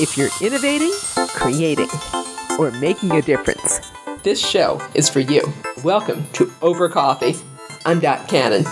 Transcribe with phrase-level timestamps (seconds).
[0.00, 0.94] If you're innovating,
[1.34, 1.90] creating,
[2.58, 3.82] or making a difference,
[4.22, 5.42] this show is for you.
[5.84, 7.34] Welcome to Over Coffee.
[7.84, 8.64] I'm Dot Cannon.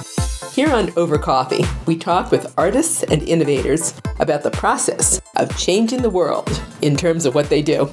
[0.53, 6.01] Here on Over Coffee, we talk with artists and innovators about the process of changing
[6.01, 7.91] the world in terms of what they do.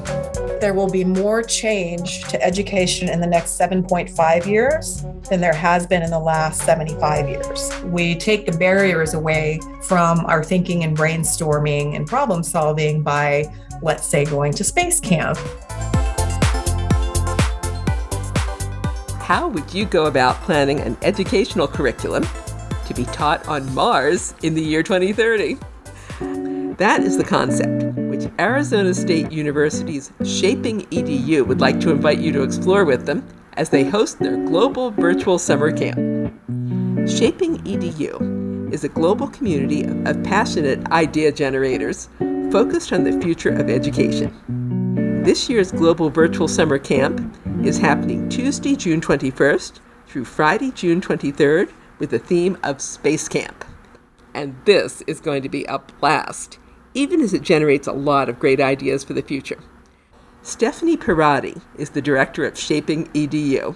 [0.62, 5.86] There will be more change to education in the next 7.5 years than there has
[5.86, 7.72] been in the last 75 years.
[7.84, 13.46] We take the barriers away from our thinking and brainstorming and problem solving by,
[13.82, 15.38] let's say, going to space camp.
[19.20, 22.26] How would you go about planning an educational curriculum
[22.86, 25.58] to be taught on Mars in the year 2030?
[26.78, 32.32] That is the concept, which Arizona State University's Shaping EDU would like to invite you
[32.32, 35.98] to explore with them as they host their global virtual summer camp.
[37.10, 42.08] Shaping EDU is a global community of passionate idea generators
[42.52, 44.34] focused on the future of education.
[45.26, 47.20] This year's global virtual summer camp
[47.66, 53.66] is happening Tuesday, June 21st through Friday, June 23rd with the theme of Space Camp.
[54.34, 56.60] And this is going to be a blast,
[56.96, 59.60] even as it generates a lot of great ideas for the future.
[60.42, 63.76] Stephanie Pierotti is the director of Shaping EDU.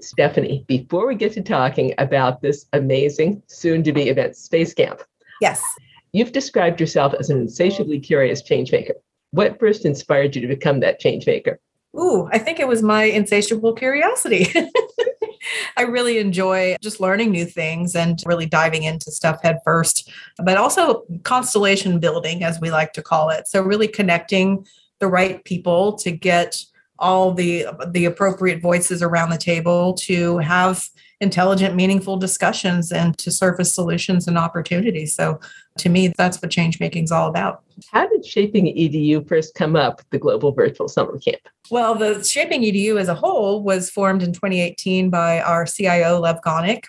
[0.00, 5.02] Stephanie, before we get to talking about this amazing, soon to be event, Space Camp.
[5.40, 5.62] Yes.
[6.12, 8.92] You've described yourself as an insatiably curious changemaker.
[9.30, 11.56] What first inspired you to become that changemaker?
[11.96, 14.52] Ooh, I think it was my insatiable curiosity.
[15.76, 20.56] I really enjoy just learning new things and really diving into stuff head first, but
[20.56, 23.48] also constellation building, as we like to call it.
[23.48, 24.66] So, really connecting
[24.98, 26.62] the right people to get
[27.00, 30.86] all the the appropriate voices around the table to have
[31.20, 35.40] intelligent meaningful discussions and to surface solutions and opportunities so
[35.80, 37.62] to me that's what change making is all about.
[37.90, 41.40] How did shaping edu first come up the global virtual summer camp?
[41.70, 46.40] Well the shaping edu as a whole was formed in 2018 by our cio lev
[46.42, 46.84] Gonick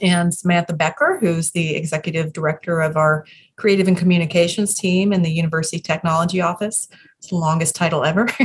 [0.00, 3.24] and samantha becker who's the executive director of our
[3.56, 6.88] creative and communications team in the university technology office.
[7.18, 8.28] It's the longest title ever.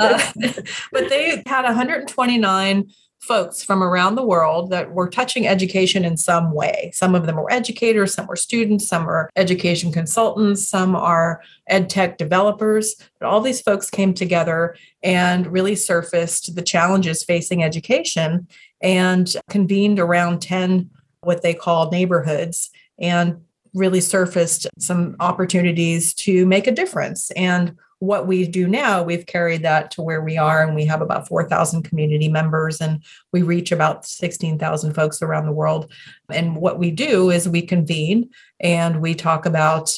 [0.00, 0.18] Uh,
[0.92, 2.90] but they had 129
[3.24, 6.90] folks from around the world that were touching education in some way.
[6.92, 11.88] Some of them were educators, some were students, some are education consultants, some are ed
[11.88, 12.94] tech developers.
[13.18, 18.46] But all these folks came together and really surfaced the challenges facing education
[18.82, 20.90] and convened around 10
[21.22, 23.40] what they call neighborhoods and
[23.72, 27.30] really surfaced some opportunities to make a difference.
[27.32, 31.00] And what we do now, we've carried that to where we are, and we have
[31.00, 35.90] about 4,000 community members, and we reach about 16,000 folks around the world.
[36.30, 39.96] And what we do is we convene and we talk about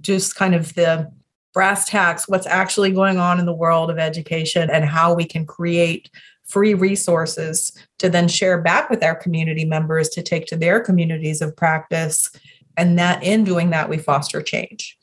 [0.00, 1.10] just kind of the
[1.52, 5.44] brass tacks, what's actually going on in the world of education, and how we can
[5.44, 6.10] create
[6.44, 11.40] free resources to then share back with our community members to take to their communities
[11.40, 12.30] of practice.
[12.76, 14.98] And that in doing that, we foster change.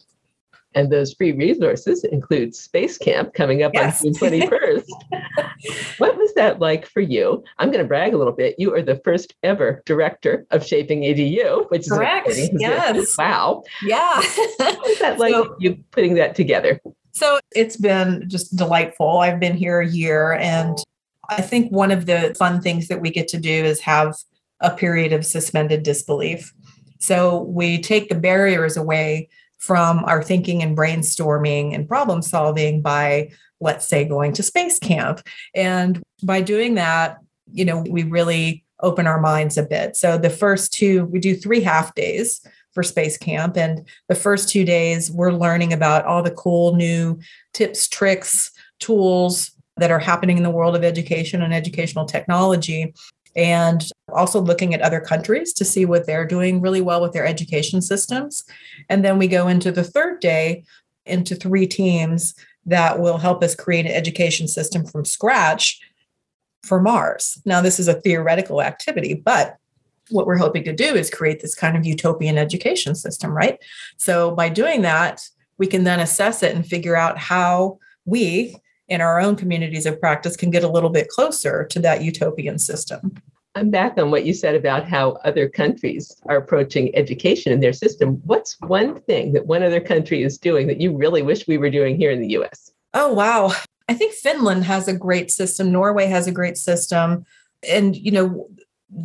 [0.75, 4.06] And those free resources include Space Camp coming up yes.
[4.06, 4.85] on June 21st.
[5.97, 7.44] what was that like for you?
[7.57, 8.56] I'm going to brag a little bit.
[8.59, 12.28] You are the first ever director of Shaping EDU, which Correct.
[12.28, 13.18] is yes.
[13.18, 13.63] Wow.
[13.84, 14.22] Yeah.
[14.58, 16.79] what was that like so, you putting that together?
[17.12, 19.19] So it's been just delightful.
[19.19, 20.78] I've been here a year and
[21.29, 24.16] I think one of the fun things that we get to do is have
[24.59, 26.53] a period of suspended disbelief.
[27.00, 29.29] So we take the barriers away
[29.59, 35.22] from our thinking and brainstorming and problem solving by, let's say, going to space camp.
[35.53, 37.18] And by doing that,
[37.52, 39.96] you know, we really open our minds a bit.
[39.96, 42.42] So the first two, we do three half days
[42.74, 43.58] for space camp.
[43.58, 47.20] And the first two days, we're learning about all the cool new
[47.53, 52.94] tips, tricks, tools that are happening in the world of education and educational technology
[53.35, 57.25] and also looking at other countries to see what they're doing really well with their
[57.25, 58.43] education systems.
[58.90, 60.64] And then we go into the third day
[61.05, 62.35] into three teams
[62.66, 65.79] that will help us create an education system from scratch
[66.64, 67.41] for Mars.
[67.46, 69.58] Now, this is a theoretical activity, but
[70.09, 73.59] what we're hoping to do is create this kind of utopian education system, right?
[73.97, 75.22] So by doing that,
[75.58, 78.55] we can then assess it and figure out how we
[78.90, 82.59] in our own communities of practice can get a little bit closer to that utopian
[82.59, 83.14] system.
[83.56, 87.74] I'm back on what you said about how other countries are approaching education in their
[87.74, 88.22] system.
[88.26, 91.70] What's one thing that one other country is doing that you really wish we were
[91.70, 92.72] doing here in the US?
[92.94, 93.52] Oh, wow.
[93.88, 97.26] I think Finland has a great system, Norway has a great system.
[97.68, 98.47] And, you know,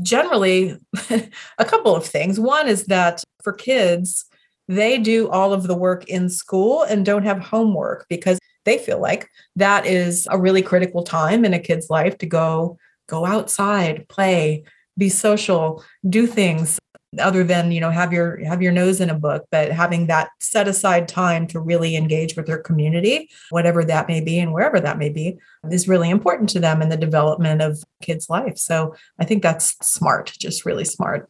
[0.03, 0.77] generally,
[1.59, 2.39] a couple of things.
[2.39, 4.27] One is that for kids,
[4.69, 9.00] they do all of the work in school and don't have homework because they feel
[9.00, 14.08] like that is a really critical time in a kid's life to go go outside,
[14.08, 14.64] play,
[14.96, 16.78] be social, do things
[17.19, 20.31] other than you know have your have your nose in a book but having that
[20.40, 24.81] set aside time to really engage with their community whatever that may be and wherever
[24.81, 25.37] that may be
[25.70, 28.58] is really important to them in the development of kids life.
[28.58, 31.28] So i think that's smart just really smart.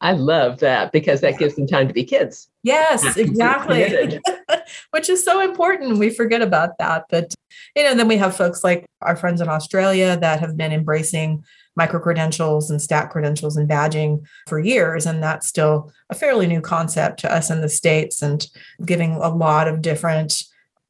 [0.00, 2.48] I love that because that gives them time to be kids.
[2.62, 4.20] Yes, exactly.
[4.90, 5.98] Which is so important.
[5.98, 7.06] We forget about that.
[7.08, 7.34] But,
[7.74, 11.42] you know, then we have folks like our friends in Australia that have been embracing
[11.76, 15.06] micro credentials and stat credentials and badging for years.
[15.06, 18.46] And that's still a fairly new concept to us in the States and
[18.84, 20.42] giving a lot of different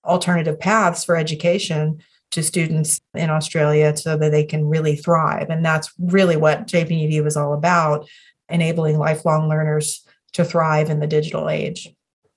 [0.05, 2.02] alternative paths for education
[2.32, 5.50] to students in Australia so that they can really thrive.
[5.50, 8.08] And that's really what JPED was all about,
[8.49, 11.92] enabling lifelong learners to thrive in the digital age.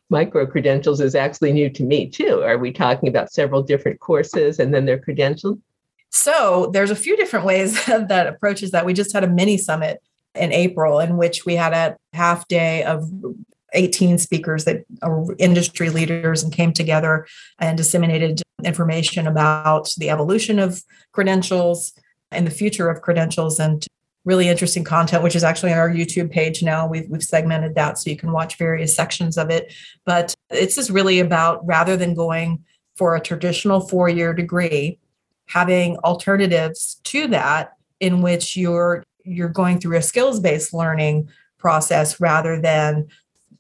[0.10, 2.44] Micro credentials is actually new to me too.
[2.44, 5.58] Are we talking about several different courses and then their credentials?
[6.12, 8.86] So there's a few different ways that approaches that.
[8.86, 10.02] We just had a mini summit
[10.36, 13.12] in April in which we had a half day of
[13.74, 17.26] 18 speakers that are industry leaders and came together
[17.60, 21.94] and disseminated information about the evolution of credentials
[22.32, 23.86] and the future of credentials and
[24.26, 27.98] really interesting content which is actually on our youtube page now we've, we've segmented that
[27.98, 29.74] so you can watch various sections of it
[30.06, 32.64] but it's just really about rather than going
[32.96, 34.98] for a traditional four-year degree
[35.48, 42.20] having alternatives to that in which you're you're going through a skills based learning process
[42.20, 43.08] rather than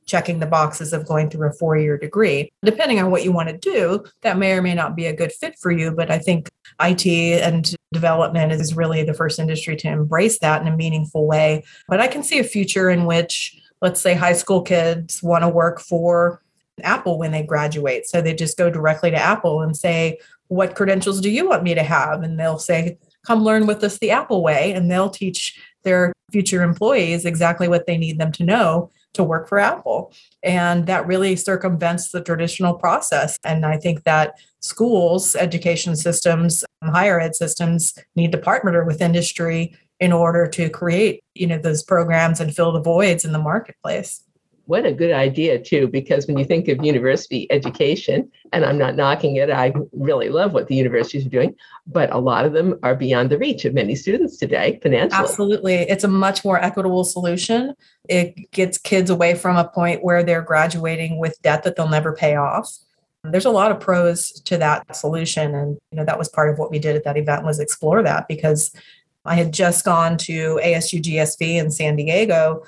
[0.06, 2.52] checking the boxes of going through a four year degree.
[2.64, 5.32] Depending on what you want to do, that may or may not be a good
[5.32, 5.92] fit for you.
[5.92, 6.50] But I think
[6.80, 7.06] IT
[7.42, 11.64] and development is really the first industry to embrace that in a meaningful way.
[11.88, 15.50] But I can see a future in which, let's say, high school kids want to
[15.50, 16.42] work for
[16.82, 18.08] Apple when they graduate.
[18.08, 20.18] So they just go directly to Apple and say,
[20.48, 22.24] what credentials do you want me to have?
[22.24, 24.74] And they'll say, come learn with us the Apple way.
[24.74, 29.48] And they'll teach their future employees exactly what they need them to know to work
[29.48, 30.12] for Apple.
[30.44, 33.38] And that really circumvents the traditional process.
[33.44, 39.76] And I think that schools, education systems, higher ed systems need to partner with industry
[40.00, 44.24] in order to create, you know, those programs and fill the voids in the marketplace
[44.66, 48.96] what a good idea too because when you think of university education and i'm not
[48.96, 51.56] knocking it i really love what the universities are doing
[51.86, 55.22] but a lot of them are beyond the reach of many students today financially.
[55.22, 55.76] Absolutely.
[55.76, 57.76] It's a much more equitable solution.
[58.08, 62.14] It gets kids away from a point where they're graduating with debt that they'll never
[62.14, 62.72] pay off.
[63.26, 66.60] There's a lot of pros to that solution and you know that was part of
[66.60, 68.76] what we did at that event was explore that because
[69.24, 72.62] i had just gone to asu gsv in san diego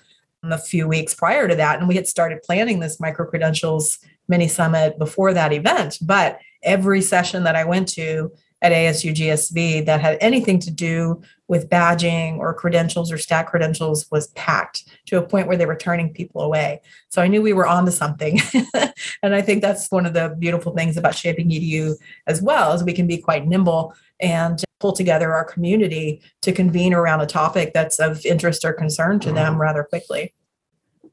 [0.46, 1.80] Um, a few weeks prior to that.
[1.80, 5.98] And we had started planning this micro credentials mini summit before that event.
[6.02, 8.32] But every session that I went to
[8.62, 14.10] at ASU GSV that had anything to do with badging or credentials or stat credentials
[14.12, 16.82] was packed to a point where they were turning people away.
[17.10, 18.40] So I knew we were on to something.
[19.22, 21.96] and I think that's one of the beautiful things about shaping EDU
[22.26, 26.94] as well, is we can be quite nimble and pull together our community to convene
[26.94, 29.62] around a topic that's of interest or concern to them mm-hmm.
[29.62, 30.34] rather quickly.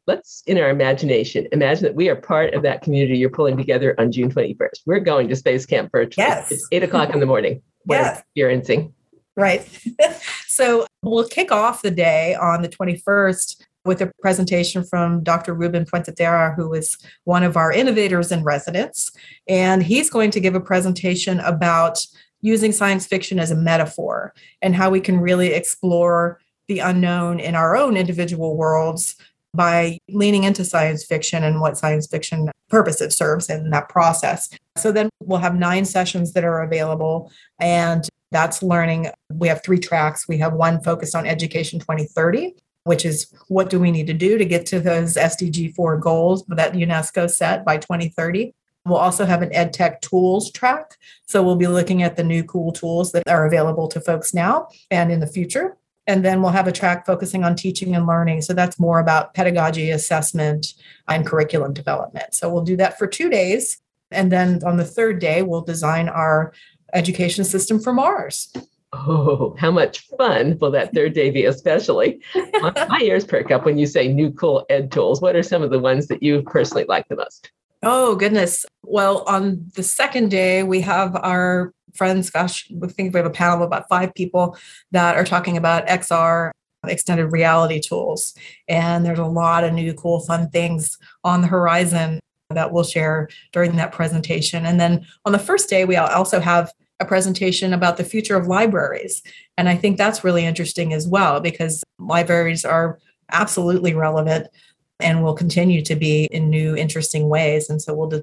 [0.07, 3.95] Let's, in our imagination, imagine that we are part of that community you're pulling together
[3.99, 4.81] on June 21st.
[4.85, 6.27] We're going to Space Camp virtually.
[6.27, 6.51] Yes.
[6.51, 7.63] It's eight o'clock in the morning.
[7.85, 8.21] What yes.
[8.21, 8.95] experiencing?
[9.35, 9.69] Right.
[10.47, 15.55] so we'll kick off the day on the 21st with a presentation from Dr.
[15.55, 19.11] Ruben Puentedura, who is one of our innovators in residence.
[19.49, 22.07] And he's going to give a presentation about
[22.43, 27.55] using science fiction as a metaphor and how we can really explore the unknown in
[27.55, 29.17] our own individual worlds
[29.55, 34.49] by leaning into science fiction and what science fiction purpose it serves in that process.
[34.77, 37.31] So then we'll have nine sessions that are available
[37.61, 39.11] and that's learning.
[39.31, 40.27] We have three tracks.
[40.27, 44.39] We have one focused on education 2030, which is what do we need to do
[44.39, 48.55] to get to those SDG 4 goals that UNESCO set by 2030.
[48.85, 50.97] We'll also have an EdTech tools track.
[51.27, 54.69] So we'll be looking at the new cool tools that are available to folks now
[54.91, 55.77] and in the future.
[56.09, 58.43] And then we'll have a track focusing on teaching and learning.
[58.43, 60.75] So that's more about pedagogy, assessment,
[61.07, 62.35] and curriculum development.
[62.35, 63.81] So we'll do that for two days.
[64.11, 66.53] And then on the third day, we'll design our
[66.93, 68.53] education system for Mars.
[68.93, 72.21] Oh, how much fun will that third day be, especially?
[72.35, 75.23] My ears perk up when you say new cool ed tools.
[75.23, 77.51] What are some of the ones that you personally like the most?
[77.83, 78.67] Oh, goodness.
[78.85, 82.31] Well, on the second day, we have our friends.
[82.31, 84.57] Gosh, we think we have a panel of about five people
[84.91, 86.51] that are talking about XR
[86.89, 88.35] extended reality tools.
[88.69, 92.19] And there's a lot of new, cool, fun things on the horizon
[92.51, 94.67] that we'll share during that presentation.
[94.67, 98.47] And then on the first day, we also have a presentation about the future of
[98.47, 99.23] libraries.
[99.57, 102.99] And I think that's really interesting as well because libraries are
[103.31, 104.49] absolutely relevant
[105.01, 107.69] and will continue to be in new, interesting ways.
[107.71, 108.23] And so we'll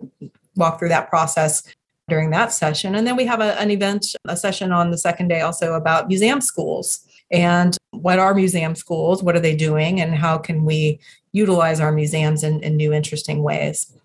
[0.55, 1.63] walk through that process
[2.07, 2.95] during that session.
[2.95, 6.07] And then we have a, an event, a session on the second day also about
[6.07, 10.99] museum schools and what are museum schools, what are they doing, and how can we
[11.31, 13.95] utilize our museums in, in new, interesting ways.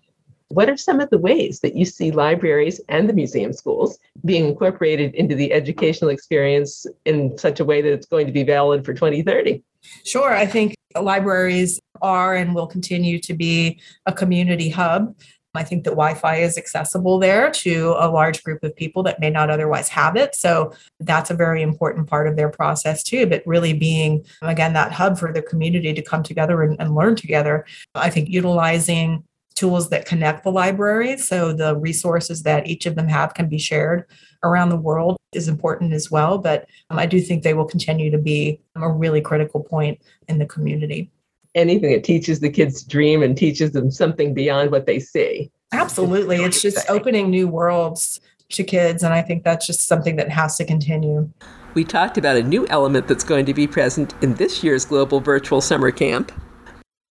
[0.49, 4.45] What are some of the ways that you see libraries and the museum schools being
[4.45, 8.85] incorporated into the educational experience in such a way that it's going to be valid
[8.85, 9.63] for 2030?
[10.03, 10.33] Sure.
[10.33, 15.15] I think libraries are and will continue to be a community hub.
[15.57, 19.19] I think that Wi Fi is accessible there to a large group of people that
[19.19, 20.35] may not otherwise have it.
[20.35, 23.25] So that's a very important part of their process, too.
[23.25, 27.15] But really being, again, that hub for the community to come together and, and learn
[27.15, 27.65] together.
[27.93, 29.23] I think utilizing
[29.55, 33.57] tools that connect the libraries so the resources that each of them have can be
[33.57, 34.03] shared
[34.43, 38.11] around the world is important as well but um, i do think they will continue
[38.11, 41.09] to be a really critical point in the community
[41.55, 45.51] anything that teaches the kids to dream and teaches them something beyond what they see.
[45.71, 46.37] Absolutely.
[46.37, 48.19] It's just opening new worlds
[48.49, 49.03] to kids.
[49.03, 51.29] And I think that's just something that has to continue.
[51.73, 55.19] We talked about a new element that's going to be present in this year's Global
[55.19, 56.31] Virtual Summer Camp.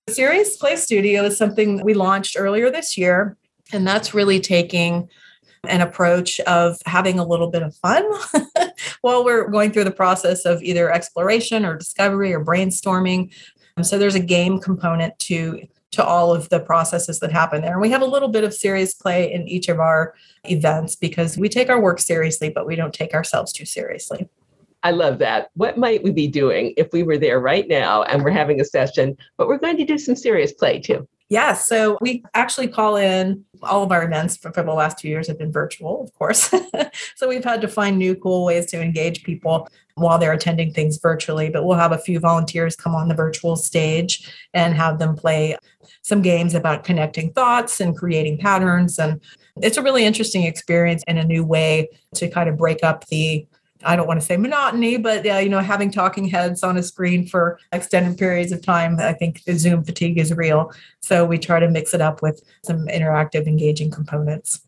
[0.07, 3.37] The Serious Play Studio is something we launched earlier this year.
[3.73, 5.09] And that's really taking
[5.69, 8.05] an approach of having a little bit of fun
[9.01, 13.33] while we're going through the process of either exploration or discovery or brainstorming.
[13.77, 17.73] Um, so there's a game component to to all of the processes that happen there.
[17.73, 21.39] And we have a little bit of serious play in each of our events because
[21.39, 24.29] we take our work seriously, but we don't take ourselves too seriously.
[24.83, 25.51] I love that.
[25.55, 28.65] What might we be doing if we were there right now and we're having a
[28.65, 31.09] session, but we're going to do some serious play too?
[31.31, 35.09] Yeah, so we actually call in all of our events for, for the last two
[35.09, 36.53] years have been virtual, of course.
[37.17, 40.99] so we've had to find new cool ways to engage people while they're attending things
[40.99, 41.49] virtually.
[41.49, 45.57] But we'll have a few volunteers come on the virtual stage and have them play
[46.03, 48.99] some games about connecting thoughts and creating patterns.
[48.99, 49.21] And
[49.63, 53.47] it's a really interesting experience and a new way to kind of break up the
[53.85, 56.83] I don't want to say monotony, but uh, you know, having talking heads on a
[56.83, 60.73] screen for extended periods of time, I think the Zoom fatigue is real.
[61.01, 64.61] So we try to mix it up with some interactive, engaging components.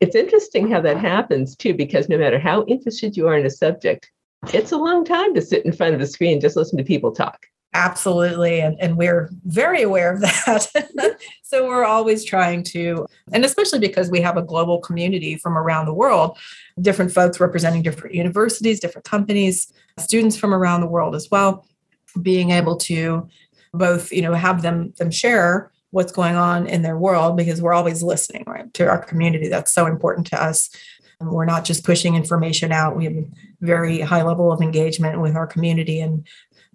[0.00, 3.50] It's interesting how that happens too, because no matter how interested you are in a
[3.50, 4.10] subject,
[4.54, 6.84] it's a long time to sit in front of a screen and just listen to
[6.84, 7.46] people talk.
[7.72, 8.60] Absolutely.
[8.60, 10.68] And, and we're very aware of that.
[10.74, 11.06] Mm-hmm.
[11.42, 15.86] so we're always trying to, and especially because we have a global community from around
[15.86, 16.36] the world,
[16.80, 21.64] different folks representing different universities, different companies, students from around the world as well,
[22.20, 23.28] being able to
[23.72, 27.72] both, you know, have them them share what's going on in their world because we're
[27.72, 29.48] always listening, right, to our community.
[29.48, 30.70] That's so important to us.
[31.20, 32.96] We're not just pushing information out.
[32.96, 33.26] We have a
[33.60, 36.26] very high level of engagement with our community and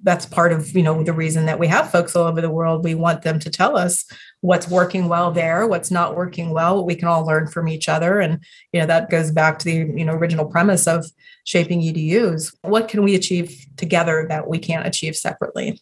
[0.05, 2.83] that's part of you know the reason that we have folks all over the world.
[2.83, 4.05] We want them to tell us
[4.41, 6.77] what's working well there what's not working well.
[6.77, 8.19] What we can all learn from each other.
[8.19, 8.39] And
[8.71, 11.05] you know that goes back to the you know original premise of
[11.43, 15.81] shaping edus what can we achieve together that we can't achieve separately?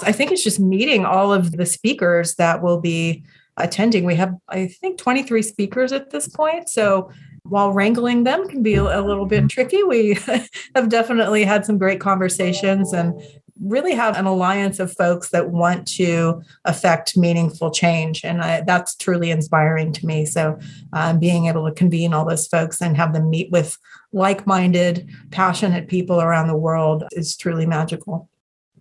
[0.00, 3.24] I think it's just meeting all of the speakers that will be
[3.58, 4.04] attending.
[4.04, 6.68] We have, I think, 23 speakers at this point.
[6.68, 7.10] So
[7.48, 10.18] while wrangling them can be a little bit tricky, we
[10.74, 13.20] have definitely had some great conversations and
[13.60, 18.24] really have an alliance of folks that want to affect meaningful change.
[18.24, 20.24] And I, that's truly inspiring to me.
[20.24, 20.58] So,
[20.92, 23.76] um, being able to convene all those folks and have them meet with
[24.12, 28.28] like minded, passionate people around the world is truly magical.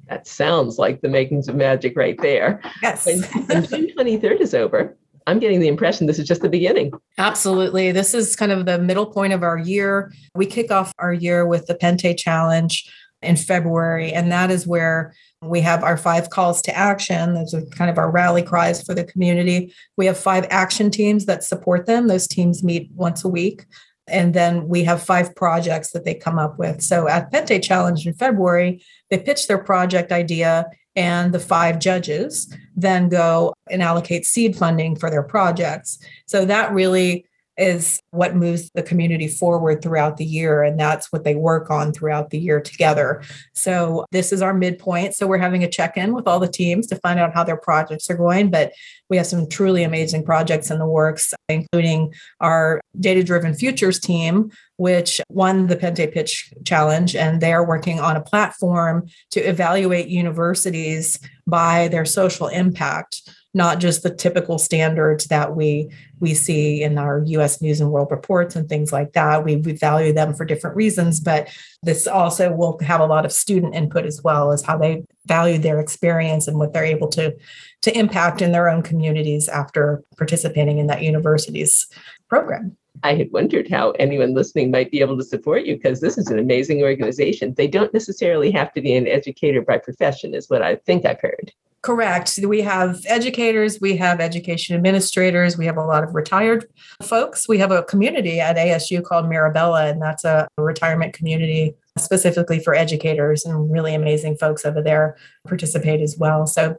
[0.10, 2.62] That sounds like the makings of magic right there.
[2.82, 3.06] Yes.
[3.06, 4.96] when, when June 23rd is over,
[5.28, 6.92] I'm getting the impression this is just the beginning.
[7.18, 7.92] Absolutely.
[7.92, 10.12] This is kind of the middle point of our year.
[10.34, 12.90] We kick off our year with the Pente Challenge
[13.22, 17.34] in February, and that is where we have our five calls to action.
[17.34, 19.74] Those are kind of our rally cries for the community.
[19.98, 22.08] We have five action teams that support them.
[22.08, 23.66] Those teams meet once a week.
[24.08, 26.82] And then we have five projects that they come up with.
[26.82, 30.66] So at Pente Challenge in February, they pitch their project idea
[30.98, 36.00] and the five judges then go and allocate seed funding for their projects.
[36.26, 37.26] So that really
[37.58, 40.62] is what moves the community forward throughout the year.
[40.64, 43.24] And that's what they work on throughout the year together.
[43.54, 45.16] So this is our midpoint.
[45.16, 47.58] So we're having a check in with all the teams to find out how their
[47.58, 48.52] projects are going.
[48.52, 48.74] But
[49.10, 54.52] we have some truly amazing projects in the works, including our data driven futures team,
[54.76, 57.16] which won the Pente Pitch Challenge.
[57.16, 63.22] And they are working on a platform to evaluate universities by their social impact
[63.58, 68.08] not just the typical standards that we we see in our US news and world
[68.10, 69.44] reports and things like that.
[69.44, 71.50] We, we value them for different reasons, but
[71.84, 75.58] this also will have a lot of student input as well as how they value
[75.58, 77.36] their experience and what they're able to
[77.82, 81.88] to impact in their own communities after participating in that university's
[82.30, 82.78] program.
[83.04, 86.28] I had wondered how anyone listening might be able to support you because this is
[86.28, 87.54] an amazing organization.
[87.54, 91.22] They don't necessarily have to be an educator by profession, is what I think I've
[91.22, 91.52] heard.
[91.84, 92.40] Correct.
[92.44, 96.66] We have educators, we have education administrators, we have a lot of retired
[97.04, 97.48] folks.
[97.48, 102.76] We have a community at ASU called Mirabella, and that's a retirement community specifically for
[102.76, 105.16] educators, and really amazing folks over there
[105.48, 106.46] participate as well.
[106.46, 106.78] So,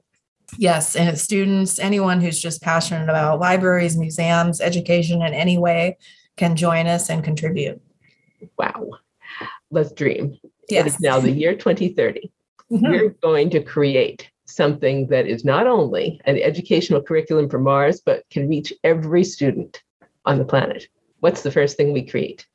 [0.57, 5.99] yes, and it's students, anyone who's just passionate about libraries, museums, education in any way
[6.37, 7.81] can join us and contribute.
[8.59, 8.91] Wow.
[9.71, 10.39] Let's dream.
[10.69, 10.87] Yes.
[10.87, 12.31] It is now the year 2030.
[12.71, 12.87] Mm-hmm.
[12.87, 18.25] We're going to create something that is not only an educational curriculum for Mars, but
[18.31, 19.83] can reach every student
[20.25, 20.87] on the planet?
[21.21, 22.47] What's the first thing we create?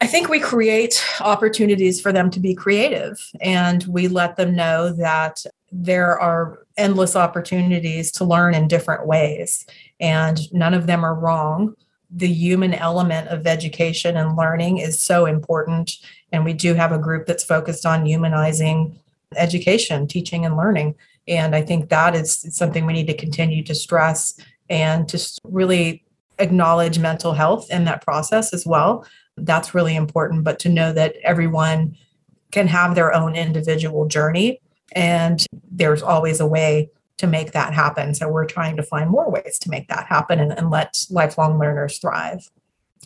[0.00, 4.92] I think we create opportunities for them to be creative and we let them know
[4.94, 9.66] that there are endless opportunities to learn in different ways
[10.00, 11.74] and none of them are wrong.
[12.10, 15.92] The human element of education and learning is so important.
[16.32, 18.98] And we do have a group that's focused on humanizing
[19.36, 20.96] education, teaching, and learning.
[21.28, 24.34] And I think that is something we need to continue to stress
[24.68, 26.02] and to really
[26.38, 29.06] acknowledge mental health in that process as well.
[29.36, 31.96] That's really important, but to know that everyone
[32.50, 34.60] can have their own individual journey
[34.92, 38.14] and there's always a way to make that happen.
[38.14, 41.58] So we're trying to find more ways to make that happen and, and let lifelong
[41.58, 42.48] learners thrive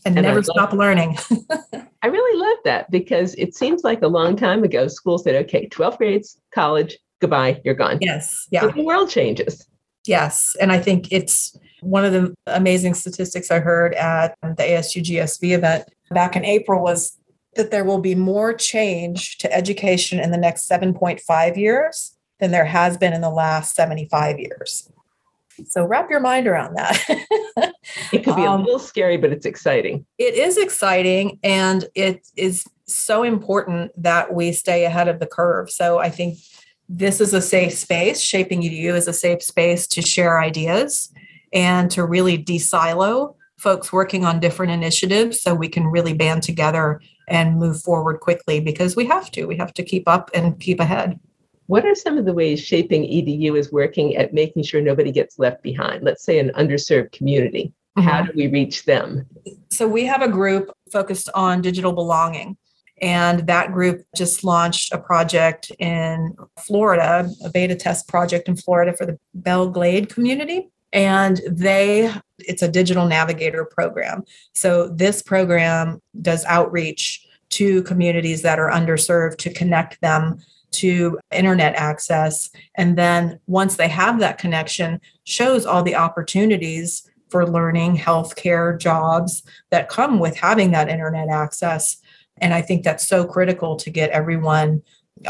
[0.05, 1.19] and, and never stop learning.
[2.03, 5.69] I really love that because it seems like a long time ago, school said, okay,
[5.69, 7.99] 12th grades, college, goodbye, you're gone.
[8.01, 8.47] Yes.
[8.51, 8.67] Yeah.
[8.67, 9.67] But the world changes.
[10.07, 10.55] Yes.
[10.61, 15.57] And I think it's one of the amazing statistics I heard at the ASU GSV
[15.57, 17.19] event back in April was
[17.57, 22.65] that there will be more change to education in the next 7.5 years than there
[22.65, 24.91] has been in the last 75 years.
[25.67, 27.01] So wrap your mind around that.
[28.13, 30.05] it could be um, a little scary, but it's exciting.
[30.19, 35.71] It is exciting and it is so important that we stay ahead of the curve.
[35.71, 36.39] So I think
[36.89, 38.21] this is a safe space.
[38.21, 41.13] Shaping EDU is a safe space to share ideas
[41.53, 47.01] and to really de-silo folks working on different initiatives so we can really band together
[47.29, 49.47] and move forward quickly because we have to.
[49.47, 51.19] We have to keep up and keep ahead.
[51.67, 55.39] What are some of the ways Shaping EDU is working at making sure nobody gets
[55.39, 56.05] left behind?
[56.05, 57.73] Let's say an underserved community.
[57.97, 58.09] Mm-hmm.
[58.09, 59.27] How do we reach them?
[59.71, 62.57] So, we have a group focused on digital belonging.
[63.01, 68.97] And that group just launched a project in Florida, a beta test project in Florida
[68.97, 70.71] for the Belle Glade community.
[70.95, 74.23] And they, it's a digital navigator program.
[74.55, 80.39] So this program does outreach to communities that are underserved to connect them
[80.73, 82.49] to internet access.
[82.77, 89.43] And then once they have that connection, shows all the opportunities for learning, healthcare, jobs
[89.71, 91.97] that come with having that internet access.
[92.41, 94.83] And I think that's so critical to get everyone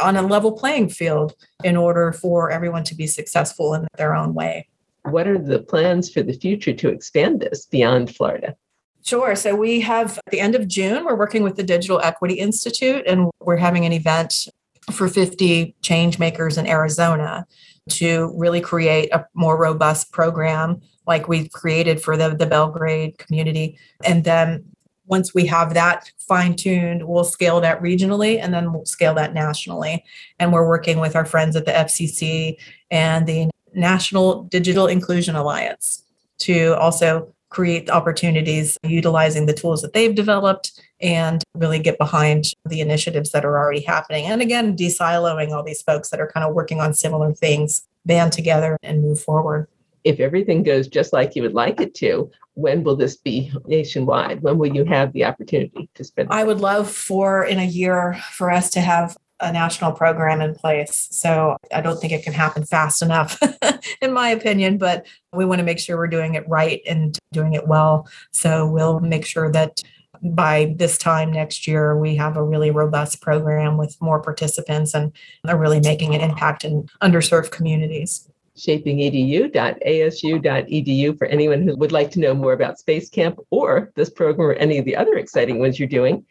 [0.02, 4.34] on a level playing field in order for everyone to be successful in their own
[4.34, 4.68] way.
[5.04, 8.56] What are the plans for the future to expand this beyond Florida?
[9.04, 9.36] Sure.
[9.36, 13.04] So we have at the end of June, we're working with the Digital Equity Institute
[13.06, 14.48] and we're having an event
[14.90, 17.46] for 50 change makers in Arizona
[17.90, 23.18] to really create a more robust program like we've created for the, the Belle Glade
[23.18, 23.78] community.
[24.04, 24.64] And then
[25.06, 29.34] once we have that fine tuned, we'll scale that regionally and then we'll scale that
[29.34, 30.02] nationally.
[30.38, 32.56] And we're working with our friends at the FCC
[32.90, 36.04] and the National Digital Inclusion Alliance
[36.38, 42.80] to also create opportunities utilizing the tools that they've developed and really get behind the
[42.80, 44.24] initiatives that are already happening.
[44.24, 48.32] And again, desiloing all these folks that are kind of working on similar things, band
[48.32, 49.68] together and move forward.
[50.02, 54.42] If everything goes just like you would like it to, when will this be nationwide?
[54.42, 56.28] When will you have the opportunity to spend?
[56.30, 60.54] I would love for in a year for us to have a national program in
[60.54, 61.08] place.
[61.10, 63.38] So I don't think it can happen fast enough,
[64.00, 67.52] in my opinion, but we want to make sure we're doing it right and doing
[67.52, 68.08] it well.
[68.32, 69.82] So we'll make sure that
[70.22, 75.12] by this time next year, we have a really robust program with more participants and
[75.46, 82.20] are really making an impact in underserved communities shapingedu.asu.edu for anyone who would like to
[82.20, 85.76] know more about Space Camp or this program or any of the other exciting ones
[85.78, 86.24] you're doing.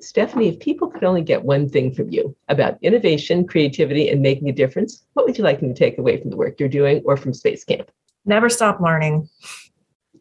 [0.00, 4.48] Stephanie, if people could only get one thing from you about innovation, creativity, and making
[4.48, 7.02] a difference, what would you like them to take away from the work you're doing
[7.04, 7.90] or from Space Camp?
[8.24, 9.28] Never stop learning.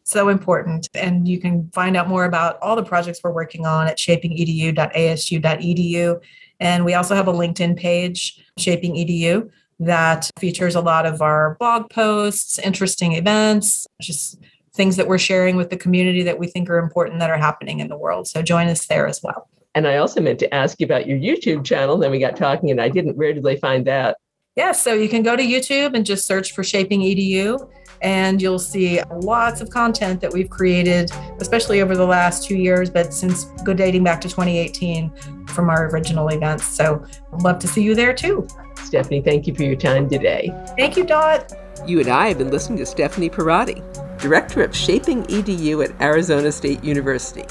[0.04, 0.88] So important.
[0.94, 6.22] And you can find out more about all the projects we're working on at shapingedu.asu.edu.
[6.60, 11.56] And we also have a LinkedIn page, Shaping EDU, that features a lot of our
[11.60, 14.40] blog posts, interesting events, just
[14.74, 17.80] things that we're sharing with the community that we think are important that are happening
[17.80, 18.28] in the world.
[18.28, 19.50] So join us there as well.
[19.78, 22.00] And I also meant to ask you about your YouTube channel.
[22.00, 23.16] Then we got talking, and I didn't.
[23.16, 24.18] Where did they find that?
[24.56, 27.70] Yeah, so you can go to YouTube and just search for Shaping EDU,
[28.02, 32.90] and you'll see lots of content that we've created, especially over the last two years,
[32.90, 36.66] but since go dating back to 2018 from our original events.
[36.66, 38.48] So I'd love to see you there too.
[38.78, 40.50] Stephanie, thank you for your time today.
[40.76, 41.54] Thank you, Dot.
[41.86, 43.84] You and I have been listening to Stephanie Pierotti,
[44.18, 47.46] Director of Shaping EDU at Arizona State University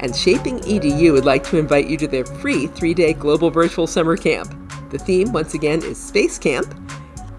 [0.00, 3.86] and Shaping EDU would like to invite you to their free three day global virtual
[3.86, 4.54] summer camp.
[4.90, 6.72] The theme, once again, is Space Camp.